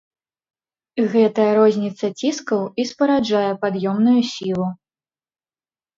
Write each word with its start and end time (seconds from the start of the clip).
Гэтая 1.15 1.51
розніца 1.59 2.05
ціскаў 2.21 2.63
і 2.81 2.89
спараджае 2.95 3.45
пад'ёмную 3.67 4.19
сілу. 4.35 4.67